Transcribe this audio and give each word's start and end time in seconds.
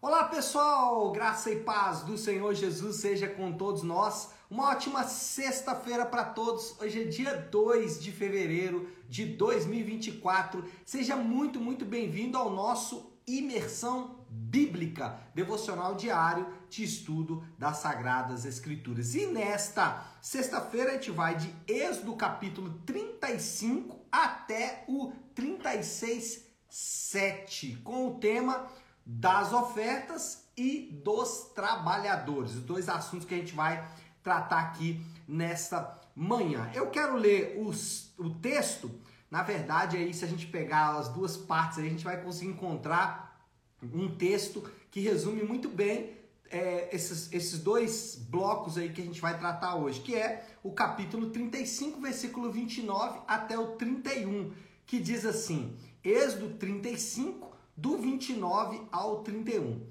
Olá 0.00 0.26
pessoal, 0.26 1.10
graça 1.10 1.50
e 1.50 1.56
paz 1.56 2.02
do 2.02 2.16
Senhor 2.16 2.54
Jesus 2.54 2.98
seja 2.98 3.26
com 3.26 3.52
todos 3.52 3.82
nós. 3.82 4.30
Uma 4.48 4.68
ótima 4.68 5.02
sexta-feira 5.02 6.06
para 6.06 6.22
todos. 6.22 6.80
Hoje 6.80 7.02
é 7.02 7.04
dia 7.04 7.34
2 7.34 8.00
de 8.00 8.12
fevereiro 8.12 8.88
de 9.08 9.26
2024. 9.26 10.64
Seja 10.86 11.16
muito, 11.16 11.60
muito 11.60 11.84
bem-vindo 11.84 12.38
ao 12.38 12.48
nosso 12.48 13.12
Imersão 13.26 14.24
Bíblica, 14.30 15.18
devocional 15.34 15.96
diário 15.96 16.46
de 16.70 16.84
estudo 16.84 17.44
das 17.58 17.78
Sagradas 17.78 18.44
Escrituras. 18.44 19.16
E 19.16 19.26
nesta 19.26 20.06
sexta-feira 20.22 20.90
a 20.90 20.94
gente 20.94 21.10
vai 21.10 21.34
de 21.34 21.52
Êxodo 21.66 22.14
capítulo 22.14 22.70
35 22.86 23.98
até 24.12 24.84
o 24.86 25.10
36, 25.34 26.46
7, 26.68 27.80
com 27.82 28.06
o 28.06 28.14
tema 28.20 28.68
das 29.10 29.54
ofertas 29.54 30.46
e 30.54 31.00
dos 31.02 31.50
trabalhadores. 31.54 32.54
Os 32.54 32.62
dois 32.62 32.90
assuntos 32.90 33.26
que 33.26 33.34
a 33.34 33.38
gente 33.38 33.54
vai 33.54 33.82
tratar 34.22 34.60
aqui 34.60 35.02
nesta 35.26 35.98
manhã. 36.14 36.70
Eu 36.74 36.90
quero 36.90 37.16
ler 37.16 37.56
os, 37.58 38.12
o 38.18 38.28
texto, 38.28 38.90
na 39.30 39.42
verdade, 39.42 39.96
aí 39.96 40.12
se 40.12 40.26
a 40.26 40.28
gente 40.28 40.46
pegar 40.46 40.98
as 40.98 41.08
duas 41.08 41.38
partes, 41.38 41.78
a 41.78 41.82
gente 41.82 42.04
vai 42.04 42.20
conseguir 42.22 42.50
encontrar 42.50 43.48
um 43.82 44.14
texto 44.14 44.70
que 44.90 45.00
resume 45.00 45.42
muito 45.42 45.70
bem 45.70 46.18
é, 46.50 46.94
esses, 46.94 47.32
esses 47.32 47.60
dois 47.60 48.16
blocos 48.28 48.76
aí 48.76 48.90
que 48.90 49.00
a 49.00 49.04
gente 49.04 49.20
vai 49.20 49.38
tratar 49.38 49.76
hoje, 49.76 50.00
que 50.00 50.14
é 50.14 50.46
o 50.62 50.72
capítulo 50.72 51.30
35, 51.30 51.98
versículo 51.98 52.52
29 52.52 53.20
até 53.26 53.58
o 53.58 53.68
31, 53.76 54.52
que 54.84 54.98
diz 54.98 55.24
assim: 55.24 55.76
Êxodo 56.04 56.50
35, 56.56 57.47
do 57.78 57.96
29 57.96 58.82
ao 58.90 59.22
31. 59.22 59.86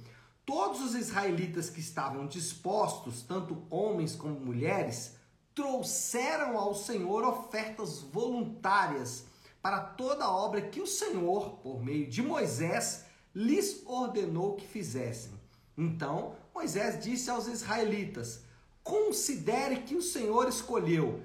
Todos 0.46 0.82
os 0.82 0.94
israelitas 0.94 1.70
que 1.70 1.80
estavam 1.80 2.28
dispostos, 2.28 3.22
tanto 3.22 3.64
homens 3.70 4.14
como 4.14 4.38
mulheres, 4.38 5.16
trouxeram 5.56 6.58
ao 6.58 6.76
Senhor 6.76 7.24
ofertas 7.24 8.02
voluntárias 8.02 9.26
para 9.62 9.80
toda 9.80 10.26
a 10.26 10.32
obra 10.32 10.62
que 10.62 10.82
o 10.82 10.88
Senhor, 10.88 11.60
por 11.60 11.82
meio 11.82 12.08
de 12.08 12.22
Moisés, 12.22 13.06
lhes 13.34 13.82
ordenou 13.86 14.56
que 14.56 14.68
fizessem. 14.68 15.32
Então 15.78 16.36
Moisés 16.54 17.02
disse 17.02 17.30
aos 17.30 17.48
israelitas: 17.48 18.44
Considere 18.84 19.78
que 19.84 19.96
o 19.96 20.02
Senhor 20.02 20.50
escolheu 20.50 21.22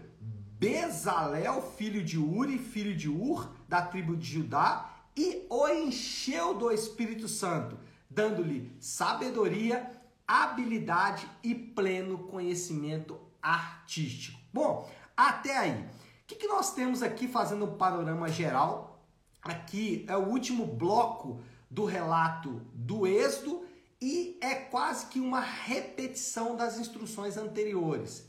Bezalel, 0.60 1.60
filho 1.76 2.04
de 2.04 2.18
Uri, 2.18 2.56
filho 2.56 2.96
de 2.96 3.08
Ur, 3.08 3.50
da 3.68 3.82
tribo 3.82 4.16
de 4.16 4.26
Judá, 4.34 5.01
e 5.16 5.46
o 5.48 5.68
encheu 5.68 6.54
do 6.54 6.70
Espírito 6.70 7.28
Santo 7.28 7.76
dando-lhe 8.08 8.70
sabedoria, 8.78 9.90
habilidade 10.26 11.28
e 11.42 11.54
pleno 11.54 12.18
conhecimento 12.18 13.18
artístico. 13.40 14.38
Bom, 14.52 14.88
até 15.16 15.56
aí. 15.56 15.80
O 15.80 16.26
que, 16.26 16.34
que 16.36 16.46
nós 16.46 16.74
temos 16.74 17.02
aqui 17.02 17.26
fazendo 17.26 17.64
um 17.64 17.76
panorama 17.76 18.28
geral? 18.28 19.04
Aqui 19.42 20.04
é 20.08 20.16
o 20.16 20.28
último 20.28 20.66
bloco 20.66 21.40
do 21.70 21.84
relato 21.84 22.62
do 22.72 23.06
Êxodo 23.06 23.64
e 24.00 24.38
é 24.40 24.54
quase 24.54 25.06
que 25.06 25.20
uma 25.20 25.40
repetição 25.40 26.54
das 26.56 26.78
instruções 26.78 27.36
anteriores. 27.36 28.26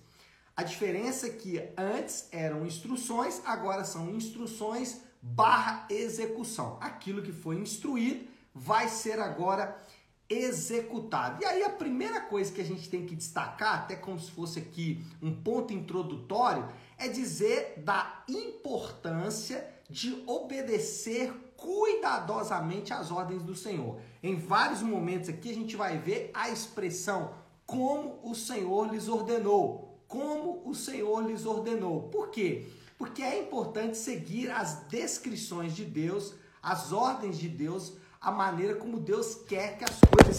A 0.55 0.63
diferença 0.63 1.27
é 1.27 1.31
que 1.31 1.61
antes 1.75 2.27
eram 2.31 2.65
instruções, 2.65 3.41
agora 3.43 3.83
são 3.83 4.11
instruções 4.11 5.01
barra 5.21 5.87
execução. 5.89 6.77
Aquilo 6.79 7.23
que 7.23 7.31
foi 7.31 7.55
instruído 7.55 8.27
vai 8.53 8.87
ser 8.87 9.19
agora 9.19 9.81
executado. 10.29 11.41
E 11.41 11.45
aí 11.45 11.63
a 11.63 11.69
primeira 11.69 12.21
coisa 12.21 12.51
que 12.51 12.61
a 12.61 12.65
gente 12.65 12.89
tem 12.89 13.05
que 13.05 13.15
destacar, 13.15 13.79
até 13.79 13.95
como 13.95 14.19
se 14.19 14.31
fosse 14.31 14.59
aqui 14.59 15.03
um 15.21 15.33
ponto 15.33 15.73
introdutório, 15.73 16.69
é 16.97 17.08
dizer 17.08 17.75
da 17.77 18.23
importância 18.27 19.67
de 19.89 20.23
obedecer 20.27 21.33
cuidadosamente 21.58 22.93
às 22.93 23.11
ordens 23.11 23.42
do 23.42 23.55
Senhor. 23.55 23.99
Em 24.21 24.36
vários 24.36 24.81
momentos 24.81 25.30
aqui 25.30 25.49
a 25.49 25.55
gente 25.55 25.75
vai 25.75 25.97
ver 25.97 26.30
a 26.33 26.49
expressão 26.49 27.33
como 27.65 28.19
o 28.23 28.36
Senhor 28.36 28.92
lhes 28.92 29.08
ordenou. 29.08 29.92
Como 30.13 30.61
o 30.69 30.75
Senhor 30.75 31.25
lhes 31.25 31.43
ordenou. 31.43 32.07
Por 32.09 32.29
quê? 32.29 32.67
Porque 32.99 33.23
é 33.23 33.41
importante 33.41 33.97
seguir 33.97 34.51
as 34.51 34.83
descrições 34.83 35.75
de 35.75 35.83
Deus, 35.83 36.35
as 36.61 36.91
ordens 36.91 37.35
de 37.35 37.49
Deus, 37.49 37.97
a 38.21 38.31
maneira 38.31 38.75
como 38.75 38.99
Deus 38.99 39.33
quer 39.33 39.75
que 39.75 39.83
as 39.83 39.99
coisas. 40.01 40.37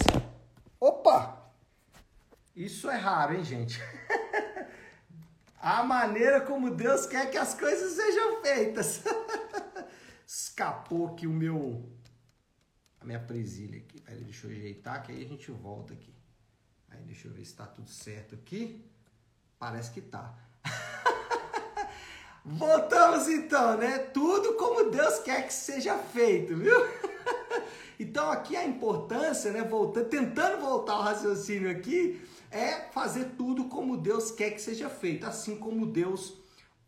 Opa! 0.78 1.52
Isso 2.54 2.88
é 2.88 2.94
raro, 2.94 3.34
hein, 3.34 3.42
gente? 3.42 3.80
a 5.58 5.82
maneira 5.82 6.40
como 6.42 6.70
Deus 6.70 7.04
quer 7.04 7.28
que 7.28 7.36
as 7.36 7.54
coisas 7.54 7.94
sejam 7.94 8.42
feitas. 8.42 9.02
Escapou 10.24 11.08
aqui 11.08 11.26
o 11.26 11.32
meu. 11.32 11.92
A 13.00 13.04
minha 13.04 13.18
presilha 13.18 13.78
aqui. 13.78 14.00
Peraí, 14.00 14.22
deixa 14.22 14.46
eu 14.46 14.52
ajeitar, 14.52 15.02
que 15.02 15.10
aí 15.10 15.24
a 15.24 15.28
gente 15.28 15.50
volta 15.50 15.94
aqui. 15.94 16.14
Aí 16.90 17.02
deixa 17.02 17.26
eu 17.26 17.32
ver 17.32 17.44
se 17.44 17.50
está 17.50 17.66
tudo 17.66 17.90
certo 17.90 18.36
aqui. 18.36 18.93
Parece 19.64 19.92
que 19.92 20.02
tá. 20.02 20.30
Voltamos 22.44 23.26
então, 23.28 23.78
né? 23.78 23.96
Tudo 23.96 24.56
como 24.56 24.90
Deus 24.90 25.20
quer 25.20 25.46
que 25.46 25.54
seja 25.54 25.96
feito, 25.96 26.54
viu? 26.54 26.76
Então 27.98 28.28
aqui 28.30 28.56
a 28.56 28.66
importância, 28.66 29.52
né, 29.52 29.62
voltando, 29.62 30.08
tentando 30.08 30.60
voltar 30.60 30.94
ao 30.94 31.02
raciocínio 31.02 31.70
aqui, 31.70 32.20
é 32.50 32.90
fazer 32.92 33.36
tudo 33.38 33.66
como 33.66 33.96
Deus 33.96 34.32
quer 34.32 34.50
que 34.50 34.60
seja 34.60 34.90
feito, 34.90 35.24
assim 35.24 35.56
como 35.56 35.86
Deus 35.86 36.34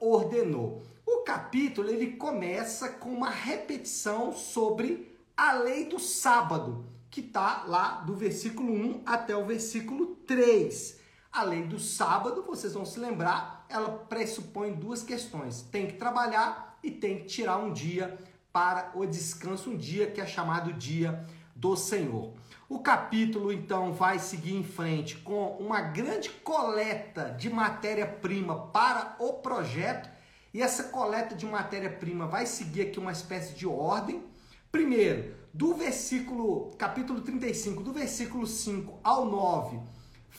ordenou. 0.01 0.83
O 1.07 1.19
capítulo 1.19 1.89
ele 1.89 2.17
começa 2.17 2.89
com 2.89 3.09
uma 3.11 3.31
repetição 3.31 4.33
sobre 4.33 5.17
a 5.37 5.53
lei 5.53 5.85
do 5.85 6.01
sábado, 6.01 6.85
que 7.09 7.21
está 7.21 7.63
lá 7.69 8.01
do 8.01 8.15
versículo 8.17 8.71
1 8.73 9.03
até 9.07 9.35
o 9.35 9.47
versículo 9.47 10.17
3. 10.27 11.06
A 11.37 11.43
lei 11.43 11.65
do 11.65 11.79
sábado, 11.79 12.43
vocês 12.47 12.73
vão 12.73 12.87
se 12.87 12.99
lembrar, 12.99 13.67
ela 13.69 13.91
pressupõe 13.91 14.73
duas 14.73 15.03
questões: 15.03 15.61
tem 15.61 15.87
que 15.87 15.93
trabalhar 15.93 16.79
e 16.83 16.91
tem 16.91 17.19
que 17.19 17.27
tirar 17.27 17.59
um 17.59 17.75
dia 17.75 18.17
para 18.51 18.91
o 18.95 19.05
descanso, 19.05 19.69
um 19.69 19.77
dia 19.77 20.11
que 20.11 20.19
é 20.19 20.27
chamado 20.27 20.73
Dia 20.73 21.27
do 21.55 21.77
Senhor. 21.77 22.33
O 22.71 22.79
capítulo 22.79 23.53
então 23.53 23.93
vai 23.93 24.19
seguir 24.19 24.55
em 24.55 24.65
frente 24.65 25.19
com 25.19 25.59
uma 25.61 25.83
grande 25.83 26.31
coleta 26.31 27.37
de 27.39 27.51
matéria-prima 27.51 28.69
para 28.69 29.15
o 29.19 29.35
projeto, 29.35 30.09
e 30.55 30.63
essa 30.63 30.85
coleta 30.85 31.35
de 31.35 31.45
matéria-prima 31.45 32.27
vai 32.27 32.47
seguir 32.47 32.81
aqui 32.81 32.99
uma 32.99 33.13
espécie 33.13 33.53
de 33.53 33.67
ordem. 33.67 34.25
Primeiro, 34.73 35.35
do 35.53 35.75
versículo, 35.75 36.71
capítulo 36.79 37.21
35, 37.21 37.83
do 37.83 37.93
versículo 37.93 38.47
5 38.47 39.01
ao 39.05 39.27
9, 39.27 39.81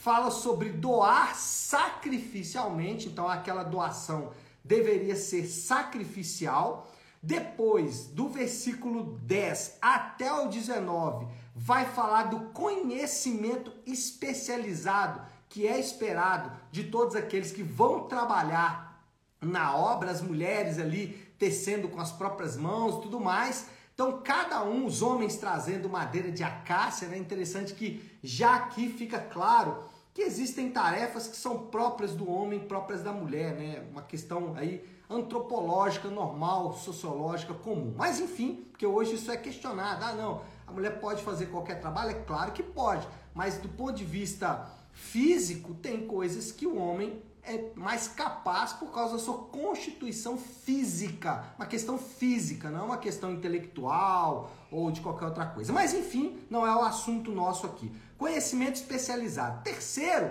fala 0.00 0.30
sobre 0.30 0.70
doar 0.70 1.34
sacrificialmente, 1.34 3.08
então 3.08 3.28
aquela 3.28 3.64
doação 3.64 4.30
deveria 4.64 5.16
ser 5.16 5.46
sacrificial. 5.46 6.90
Depois, 7.20 8.06
do 8.06 8.28
versículo 8.28 9.18
10 9.22 9.78
até 9.82 10.32
o 10.32 10.48
19, 10.48 11.26
vai 11.54 11.84
falar 11.84 12.24
do 12.24 12.50
conhecimento 12.50 13.72
especializado 13.84 15.20
que 15.48 15.66
é 15.66 15.80
esperado 15.80 16.52
de 16.70 16.84
todos 16.84 17.16
aqueles 17.16 17.50
que 17.50 17.62
vão 17.62 18.06
trabalhar 18.06 19.02
na 19.40 19.74
obra, 19.74 20.10
as 20.10 20.20
mulheres 20.20 20.78
ali 20.78 21.08
tecendo 21.38 21.88
com 21.88 22.00
as 22.00 22.12
próprias 22.12 22.56
mãos, 22.56 23.00
tudo 23.02 23.18
mais. 23.18 23.66
Então, 23.94 24.20
cada 24.22 24.62
um, 24.62 24.86
os 24.86 25.02
homens 25.02 25.36
trazendo 25.36 25.88
madeira 25.88 26.30
de 26.30 26.44
acácia, 26.44 27.08
né? 27.08 27.18
Interessante 27.18 27.74
que 27.74 28.00
já 28.22 28.54
aqui 28.54 28.88
fica 28.88 29.18
claro 29.18 29.87
que 30.18 30.22
existem 30.24 30.68
tarefas 30.68 31.28
que 31.28 31.36
são 31.36 31.66
próprias 31.66 32.12
do 32.12 32.28
homem, 32.28 32.58
próprias 32.58 33.04
da 33.04 33.12
mulher, 33.12 33.54
né? 33.54 33.84
Uma 33.92 34.02
questão 34.02 34.54
aí 34.56 34.84
antropológica, 35.08 36.10
normal, 36.10 36.72
sociológica, 36.72 37.54
comum. 37.54 37.94
Mas 37.96 38.18
enfim, 38.18 38.66
porque 38.68 38.84
hoje 38.84 39.14
isso 39.14 39.30
é 39.30 39.36
questionado. 39.36 40.04
Ah, 40.04 40.14
não, 40.14 40.42
a 40.66 40.72
mulher 40.72 40.98
pode 40.98 41.22
fazer 41.22 41.46
qualquer 41.46 41.80
trabalho? 41.80 42.10
É 42.10 42.14
claro 42.14 42.50
que 42.50 42.64
pode, 42.64 43.06
mas 43.32 43.58
do 43.58 43.68
ponto 43.68 43.92
de 43.92 44.02
vista 44.02 44.68
físico, 44.90 45.72
tem 45.74 46.04
coisas 46.04 46.50
que 46.50 46.66
o 46.66 46.76
homem 46.76 47.22
é 47.42 47.70
mais 47.74 48.08
capaz 48.08 48.72
por 48.72 48.92
causa 48.92 49.14
da 49.14 49.18
sua 49.18 49.38
constituição 49.38 50.36
física, 50.36 51.44
uma 51.56 51.66
questão 51.66 51.98
física, 51.98 52.70
não 52.70 52.80
é 52.80 52.82
uma 52.82 52.98
questão 52.98 53.32
intelectual 53.32 54.50
ou 54.70 54.90
de 54.90 55.00
qualquer 55.00 55.26
outra 55.26 55.46
coisa. 55.46 55.72
Mas 55.72 55.94
enfim, 55.94 56.38
não 56.50 56.66
é 56.66 56.74
o 56.74 56.82
assunto 56.82 57.30
nosso 57.30 57.66
aqui. 57.66 57.90
Conhecimento 58.16 58.76
especializado. 58.76 59.62
Terceiro, 59.62 60.30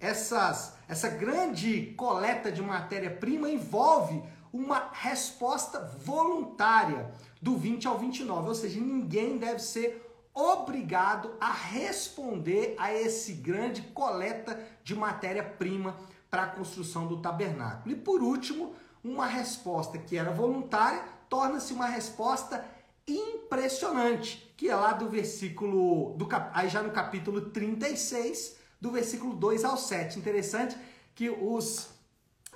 essas, 0.00 0.74
essa 0.88 1.08
grande 1.08 1.94
coleta 1.96 2.50
de 2.50 2.62
matéria-prima 2.62 3.48
envolve 3.50 4.22
uma 4.52 4.90
resposta 4.92 5.80
voluntária 5.98 7.10
do 7.40 7.56
20 7.56 7.86
ao 7.86 7.98
29, 7.98 8.48
ou 8.48 8.54
seja, 8.54 8.80
ninguém 8.80 9.38
deve 9.38 9.60
ser 9.60 10.04
obrigado 10.34 11.34
a 11.40 11.52
responder 11.52 12.74
a 12.78 12.94
esse 12.94 13.32
grande 13.32 13.82
coleta 13.82 14.58
de 14.84 14.94
matéria-prima 14.94 15.96
para 16.30 16.44
a 16.44 16.46
construção 16.48 17.06
do 17.06 17.18
tabernáculo. 17.18 17.94
E 17.94 17.96
por 17.96 18.22
último, 18.22 18.74
uma 19.02 19.26
resposta 19.26 19.98
que 19.98 20.16
era 20.16 20.30
voluntária 20.30 21.02
torna-se 21.28 21.72
uma 21.72 21.86
resposta 21.86 22.64
impressionante, 23.06 24.52
que 24.56 24.68
é 24.68 24.74
lá 24.74 24.92
do 24.92 25.08
versículo 25.08 26.14
do 26.16 26.28
aí 26.52 26.68
já 26.68 26.82
no 26.82 26.90
capítulo 26.90 27.40
36, 27.50 28.56
do 28.80 28.90
versículo 28.90 29.34
2 29.34 29.64
ao 29.64 29.76
7. 29.76 30.18
Interessante 30.18 30.76
que 31.14 31.30
os 31.30 31.88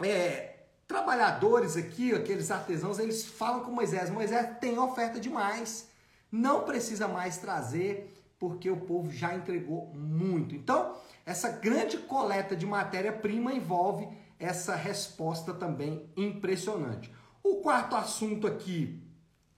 é, 0.01 0.57
trabalhadores 0.87 1.77
aqui, 1.77 2.13
aqueles 2.13 2.51
artesãos, 2.51 2.99
eles 2.99 3.25
falam 3.25 3.61
com 3.61 3.71
Moisés: 3.71 4.11
Moisés 4.11 4.59
tem 4.61 4.79
oferta 4.79 5.19
demais, 5.19 5.89
não 6.31 6.65
precisa 6.65 7.09
mais 7.09 7.39
trazer, 7.39 8.13
porque 8.39 8.71
o 8.71 8.77
povo 8.77 9.11
já 9.11 9.35
entregou 9.35 9.87
muito. 9.95 10.55
Então, 10.55 10.95
essa 11.25 11.49
grande 11.49 11.99
coleta 11.99 12.57
de 12.57 12.67
matéria-prima 12.67 13.53
envolve 13.53 14.09
essa 14.39 14.75
resposta 14.75 15.55
também 15.55 16.11
impressionante. 16.17 17.13
O 17.43 17.57
quarto 17.57 17.95
assunto 17.95 18.47
aqui, 18.47 19.01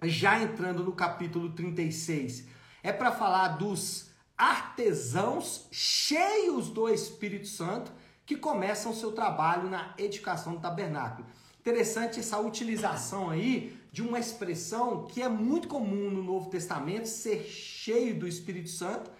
já 0.02 0.40
entrando 0.40 0.84
no 0.84 0.92
capítulo 0.92 1.52
36, 1.52 2.46
é 2.82 2.92
para 2.92 3.12
falar 3.12 3.56
dos 3.56 4.10
artesãos 4.36 5.68
cheios 5.70 6.68
do 6.68 6.88
Espírito 6.88 7.46
Santo 7.46 7.92
que 8.26 8.36
começam 8.36 8.92
seu 8.92 9.12
trabalho 9.12 9.68
na 9.68 9.94
edificação 9.98 10.54
do 10.54 10.60
tabernáculo. 10.60 11.26
Interessante 11.60 12.20
essa 12.20 12.38
utilização 12.38 13.30
aí 13.30 13.78
de 13.90 14.02
uma 14.02 14.18
expressão 14.18 15.06
que 15.06 15.22
é 15.22 15.28
muito 15.28 15.68
comum 15.68 16.10
no 16.10 16.22
Novo 16.22 16.50
Testamento, 16.50 17.06
ser 17.06 17.42
cheio 17.44 18.18
do 18.18 18.28
Espírito 18.28 18.68
Santo. 18.68 19.10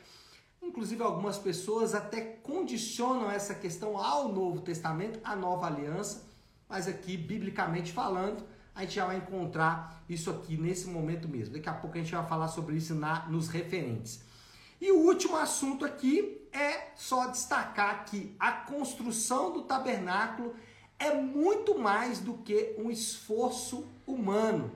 Inclusive, 0.64 1.02
algumas 1.02 1.38
pessoas 1.38 1.94
até 1.94 2.20
condicionam 2.20 3.30
essa 3.30 3.54
questão 3.54 3.98
ao 3.98 4.28
Novo 4.28 4.60
Testamento, 4.60 5.20
à 5.22 5.36
nova 5.36 5.66
aliança, 5.66 6.24
mas 6.68 6.88
aqui, 6.88 7.16
biblicamente 7.16 7.92
falando, 7.92 8.44
a 8.74 8.80
gente 8.80 8.94
já 8.94 9.06
vai 9.06 9.18
encontrar 9.18 10.02
isso 10.08 10.30
aqui 10.30 10.56
nesse 10.56 10.88
momento 10.88 11.28
mesmo. 11.28 11.54
Daqui 11.54 11.68
a 11.68 11.74
pouco 11.74 11.96
a 11.96 12.00
gente 12.00 12.14
vai 12.14 12.26
falar 12.26 12.48
sobre 12.48 12.76
isso 12.76 12.94
na, 12.94 13.26
nos 13.26 13.48
referentes. 13.48 14.24
E 14.80 14.90
o 14.90 15.00
último 15.00 15.36
assunto 15.36 15.84
aqui 15.84 16.48
é 16.52 16.92
só 16.96 17.26
destacar 17.26 18.06
que 18.06 18.34
a 18.38 18.50
construção 18.50 19.52
do 19.52 19.62
tabernáculo 19.62 20.54
é 20.98 21.14
muito 21.14 21.78
mais 21.78 22.20
do 22.20 22.34
que 22.38 22.74
um 22.78 22.90
esforço 22.90 23.86
humano, 24.06 24.72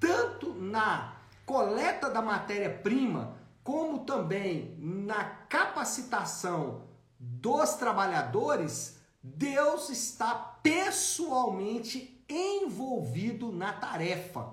tanto 0.00 0.54
na 0.54 1.16
coleta 1.44 2.10
da 2.10 2.22
matéria-prima, 2.22 3.36
como 3.66 3.98
também 4.04 4.76
na 4.78 5.24
capacitação 5.24 6.82
dos 7.18 7.74
trabalhadores, 7.74 9.00
Deus 9.20 9.90
está 9.90 10.36
pessoalmente 10.62 12.24
envolvido 12.28 13.50
na 13.50 13.72
tarefa. 13.72 14.52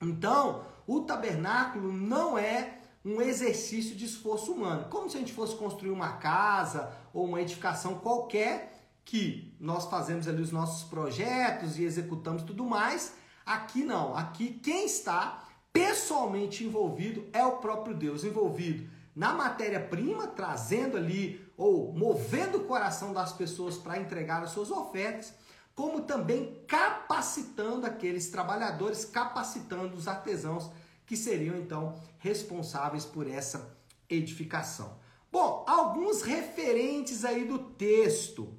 Então, 0.00 0.64
o 0.86 1.00
tabernáculo 1.00 1.92
não 1.92 2.38
é 2.38 2.78
um 3.04 3.20
exercício 3.20 3.96
de 3.96 4.04
esforço 4.04 4.52
humano, 4.52 4.88
como 4.88 5.10
se 5.10 5.16
a 5.16 5.20
gente 5.20 5.32
fosse 5.32 5.56
construir 5.56 5.90
uma 5.90 6.18
casa 6.18 6.92
ou 7.12 7.24
uma 7.24 7.42
edificação 7.42 7.98
qualquer 7.98 8.88
que 9.04 9.52
nós 9.58 9.86
fazemos 9.86 10.28
ali 10.28 10.40
os 10.40 10.52
nossos 10.52 10.88
projetos 10.88 11.76
e 11.76 11.82
executamos 11.82 12.44
tudo 12.44 12.64
mais. 12.64 13.14
Aqui 13.44 13.82
não, 13.82 14.14
aqui 14.16 14.60
quem 14.62 14.86
está 14.86 15.43
pessoalmente 15.74 16.64
envolvido 16.64 17.26
é 17.32 17.44
o 17.44 17.56
próprio 17.56 17.96
Deus, 17.96 18.22
envolvido 18.22 18.88
na 19.14 19.34
matéria-prima, 19.34 20.28
trazendo 20.28 20.96
ali 20.96 21.44
ou 21.56 21.92
movendo 21.92 22.58
o 22.58 22.64
coração 22.64 23.12
das 23.12 23.32
pessoas 23.32 23.76
para 23.76 23.98
entregar 23.98 24.42
as 24.42 24.50
suas 24.50 24.70
ofertas, 24.70 25.34
como 25.74 26.02
também 26.02 26.62
capacitando 26.68 27.86
aqueles 27.86 28.28
trabalhadores, 28.28 29.04
capacitando 29.04 29.96
os 29.96 30.06
artesãos 30.06 30.70
que 31.04 31.16
seriam 31.16 31.56
então 31.56 32.00
responsáveis 32.18 33.04
por 33.04 33.28
essa 33.28 33.76
edificação. 34.08 34.96
Bom, 35.30 35.64
alguns 35.66 36.22
referentes 36.22 37.24
aí 37.24 37.44
do 37.44 37.58
texto. 37.58 38.56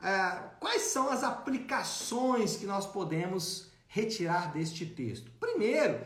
É, 0.00 0.42
quais 0.58 0.82
são 0.82 1.10
as 1.10 1.22
aplicações 1.22 2.56
que 2.56 2.64
nós 2.64 2.86
podemos 2.86 3.70
retirar 3.86 4.52
deste 4.52 4.86
texto? 4.86 5.30
Primeiro, 5.38 6.00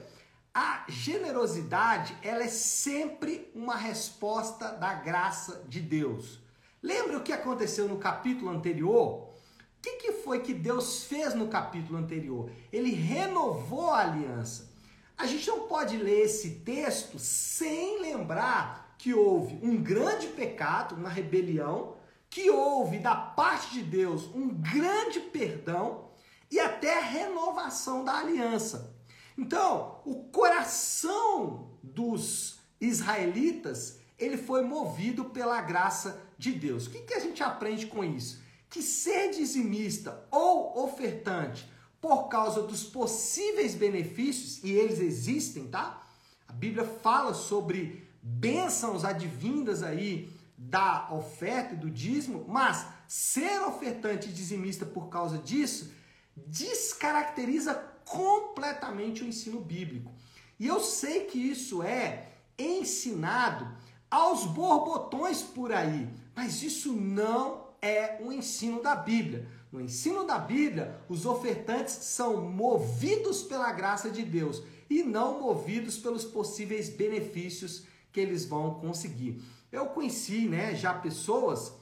a 0.55 0.85
generosidade 0.89 2.17
ela 2.23 2.43
é 2.43 2.49
sempre 2.49 3.51
uma 3.55 3.77
resposta 3.77 4.73
da 4.73 4.95
graça 4.95 5.65
de 5.69 5.81
Deus. 5.81 6.41
Lembra 6.83 7.19
o 7.19 7.23
que 7.23 7.33
aconteceu 7.33 7.89
no 7.89 7.99
capítulo 7.99 8.51
anterior? 8.51 9.29
O 9.29 9.83
que, 9.83 9.97
que 9.97 10.13
foi 10.13 10.41
que 10.41 10.53
Deus 10.53 11.05
fez 11.05 11.35
no 11.35 11.49
capítulo 11.49 11.99
anterior? 11.99 12.51
Ele 12.73 12.91
renovou 12.91 13.91
a 13.91 14.01
aliança. 14.01 14.71
A 15.17 15.27
gente 15.27 15.47
não 15.49 15.69
pode 15.69 15.97
ler 15.97 16.25
esse 16.25 16.51
texto 16.61 17.19
sem 17.19 18.01
lembrar 18.01 18.95
que 18.99 19.15
houve 19.15 19.59
um 19.63 19.83
grande 19.83 20.27
pecado, 20.29 20.95
uma 20.95 21.09
rebelião, 21.09 21.97
que 22.29 22.51
houve 22.51 22.99
da 22.99 23.15
parte 23.15 23.75
de 23.75 23.83
Deus 23.83 24.27
um 24.35 24.49
grande 24.49 25.21
perdão 25.21 26.11
e 26.51 26.59
até 26.59 26.99
a 26.99 27.03
renovação 27.03 28.05
da 28.05 28.19
aliança. 28.19 28.90
Então, 29.37 30.01
o 30.05 30.25
coração 30.25 31.71
dos 31.83 32.59
israelitas, 32.81 33.99
ele 34.19 34.37
foi 34.37 34.63
movido 34.63 35.27
pela 35.27 35.61
graça 35.61 36.21
de 36.37 36.53
Deus. 36.53 36.87
O 36.87 36.91
que, 36.91 37.01
que 37.01 37.15
a 37.15 37.21
gente 37.21 37.43
aprende 37.43 37.87
com 37.87 38.05
isso? 38.05 38.41
Que 38.69 38.83
ser 38.83 39.31
dizimista 39.31 40.27
ou 40.31 40.85
ofertante 40.85 41.71
por 42.01 42.29
causa 42.29 42.63
dos 42.63 42.85
possíveis 42.85 43.75
benefícios, 43.75 44.65
e 44.65 44.71
eles 44.71 45.01
existem, 45.01 45.69
tá? 45.69 46.03
A 46.49 46.53
Bíblia 46.53 46.85
fala 46.85 47.35
sobre 47.35 48.09
bênçãos 48.23 49.05
advindas 49.05 49.83
aí 49.83 50.31
da 50.57 51.09
oferta 51.13 51.75
e 51.75 51.79
do 51.79 51.91
dízimo, 51.91 52.45
mas 52.49 52.87
ser 53.07 53.61
ofertante 53.63 54.29
e 54.29 54.33
dizimista 54.33 54.85
por 54.85 55.09
causa 55.09 55.39
disso 55.39 55.93
descaracteriza 56.37 57.75
completamente 58.11 59.23
o 59.23 59.27
ensino 59.27 59.61
bíblico. 59.61 60.13
E 60.59 60.67
eu 60.67 60.81
sei 60.81 61.27
que 61.27 61.39
isso 61.39 61.81
é 61.81 62.33
ensinado 62.59 63.67
aos 64.11 64.45
borbotões 64.47 65.43
por 65.43 65.73
aí, 65.73 66.09
mas 66.35 66.61
isso 66.63 66.93
não 66.93 67.69
é 67.81 68.19
o 68.21 68.33
ensino 68.33 68.83
da 68.83 68.97
Bíblia. 68.97 69.47
No 69.71 69.81
ensino 69.81 70.25
da 70.25 70.39
Bíblia, 70.39 71.01
os 71.09 71.25
ofertantes 71.25 71.95
são 71.95 72.43
movidos 72.51 73.45
pela 73.45 73.73
graça 73.73 74.11
de 74.11 74.25
Deus 74.25 74.61
e 74.91 75.05
não 75.05 75.41
movidos 75.41 75.97
pelos 75.97 76.25
possíveis 76.25 76.89
benefícios 76.89 77.85
que 78.11 78.19
eles 78.19 78.45
vão 78.45 78.75
conseguir. 78.81 79.41
Eu 79.71 79.87
conheci, 79.87 80.49
né, 80.49 80.75
já 80.75 80.93
pessoas 80.93 81.73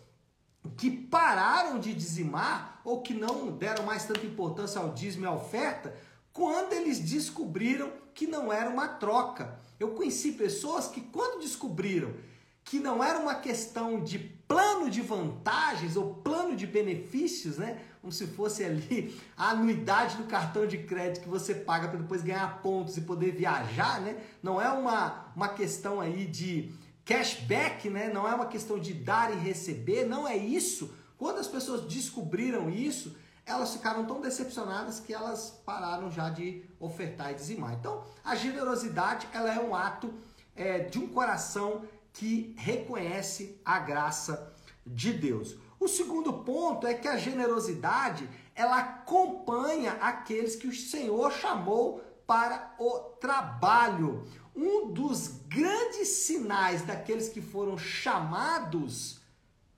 que 0.77 0.91
pararam 0.91 1.79
de 1.81 1.95
dizimar 1.95 2.83
ou 2.85 3.01
que 3.01 3.15
não 3.15 3.51
deram 3.51 3.85
mais 3.85 4.05
tanta 4.05 4.27
importância 4.27 4.79
ao 4.79 4.93
dízimo 4.93 5.25
e 5.25 5.27
à 5.27 5.33
oferta 5.33 5.97
quando 6.39 6.73
eles 6.73 7.01
descobriram 7.01 7.91
que 8.15 8.25
não 8.25 8.53
era 8.53 8.71
uma 8.71 8.87
troca. 8.87 9.59
Eu 9.79 9.89
conheci 9.89 10.31
pessoas 10.33 10.87
que 10.87 11.01
quando 11.01 11.41
descobriram 11.41 12.15
que 12.63 12.79
não 12.79 13.03
era 13.03 13.19
uma 13.19 13.35
questão 13.35 14.01
de 14.05 14.21
plano 14.21 14.89
de 14.89 15.01
vantagens 15.01 15.97
ou 15.97 16.15
plano 16.15 16.55
de 16.55 16.65
benefícios, 16.65 17.59
né? 17.59 17.81
Como 18.01 18.13
se 18.13 18.29
fosse 18.29 18.63
ali 18.63 19.21
a 19.37 19.51
anuidade 19.51 20.17
do 20.17 20.25
cartão 20.25 20.65
de 20.65 20.79
crédito 20.79 21.25
que 21.25 21.29
você 21.29 21.57
paga 21.57 21.89
para 21.89 21.99
depois 21.99 22.23
ganhar 22.23 22.63
pontos 22.63 22.97
e 22.97 23.01
poder 23.01 23.33
viajar, 23.33 24.01
né? 24.01 24.17
Não 24.41 24.63
é 24.63 24.69
uma, 24.69 25.33
uma 25.35 25.49
questão 25.49 26.01
aí 26.01 26.25
de 26.25 26.73
cashback, 27.05 27.91
né? 27.91 28.13
Não 28.13 28.29
é 28.29 28.35
uma 28.35 28.47
questão 28.47 28.79
de 28.79 28.95
dar 28.95 29.33
e 29.33 29.41
receber, 29.41 30.05
não 30.05 30.29
é 30.29 30.37
isso. 30.37 30.95
Quando 31.17 31.39
as 31.39 31.49
pessoas 31.49 31.81
descobriram 31.93 32.71
isso, 32.71 33.17
elas 33.49 33.73
ficaram 33.73 34.05
tão 34.05 34.21
decepcionadas 34.21 35.01
que 35.01 35.13
elas 35.13 35.61
pararam 35.65 36.11
já 36.11 36.29
de 36.29 36.65
ofertar 36.79 37.33
e 37.33 37.35
dizimar. 37.35 37.75
Então, 37.75 38.05
a 38.23 38.35
generosidade 38.35 39.27
ela 39.33 39.53
é 39.53 39.59
um 39.59 39.75
ato 39.75 40.13
é, 40.55 40.81
de 40.81 40.99
um 40.99 41.09
coração 41.09 41.83
que 42.13 42.55
reconhece 42.59 43.61
a 43.65 43.79
graça 43.79 44.53
de 44.87 45.13
Deus. 45.13 45.57
O 45.81 45.89
segundo 45.89 46.33
ponto 46.33 46.87
é 46.87 46.95
que 46.95 47.09
a 47.09 47.17
generosidade 47.17 48.29
ela 48.55 48.79
acompanha 48.79 49.93
aqueles 49.93 50.57
que 50.57 50.67
o 50.67 50.75
Senhor 50.75 51.33
chamou 51.33 52.03
para 52.27 52.75
o 52.79 52.99
trabalho 53.21 54.27
um 54.55 54.93
dos 54.93 55.29
grandes 55.47 56.09
sinais 56.09 56.83
daqueles 56.83 57.29
que 57.29 57.41
foram 57.41 57.79
chamados 57.79 59.21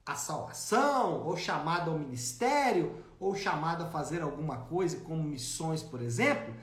à 0.06 0.14
salvação, 0.14 1.26
ou 1.26 1.36
chamado 1.36 1.90
ao 1.90 1.98
ministério, 1.98 3.04
ou 3.20 3.36
chamado 3.36 3.84
a 3.84 3.88
fazer 3.88 4.22
alguma 4.22 4.56
coisa, 4.56 4.96
como 5.00 5.22
missões, 5.22 5.82
por 5.82 6.00
exemplo, 6.00 6.54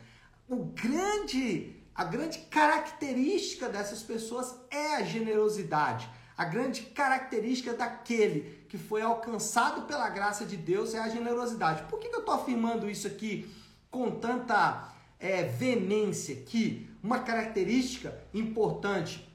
o 0.50 0.66
grande 0.66 1.76
a 1.94 2.04
grande 2.04 2.38
característica 2.52 3.68
dessas 3.68 4.04
pessoas 4.04 4.56
é 4.70 4.98
a 4.98 5.04
generosidade. 5.04 6.08
A 6.38 6.46
grande 6.46 6.84
característica 6.84 7.74
daquele 7.74 8.66
que 8.70 8.78
foi 8.78 9.02
alcançado 9.02 9.88
pela 9.88 10.08
graça 10.08 10.46
de 10.46 10.56
Deus 10.56 10.94
é 10.94 11.00
a 11.00 11.10
generosidade. 11.10 11.84
Por 11.90 12.00
que, 12.00 12.08
eu 12.08 12.20
estou 12.20 12.36
afirmando 12.36 12.88
isso 12.88 13.08
aqui 13.08 13.52
com 13.90 14.12
tanta 14.12 14.94
é, 15.20 15.42
veemência? 15.42 16.36
Que 16.36 16.88
uma 17.02 17.22
característica 17.22 18.16
importante 18.32 19.28